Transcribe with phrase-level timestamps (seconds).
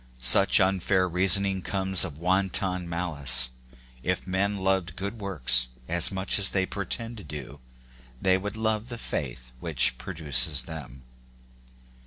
[0.17, 3.51] Such unfair reason ing comes of wanton malice:
[4.01, 7.59] if men loved good works as much as they pretend to do,
[8.19, 11.03] they would love the faith which produces them.